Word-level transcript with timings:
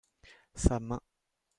sa 0.63 0.75
main. 0.87 1.03